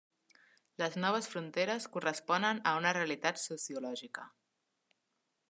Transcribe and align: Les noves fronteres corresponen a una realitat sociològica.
Les 0.83 0.95
noves 1.03 1.27
fronteres 1.33 1.85
corresponen 1.97 2.63
a 2.71 2.75
una 2.81 2.95
realitat 2.99 3.43
sociològica. 3.45 4.27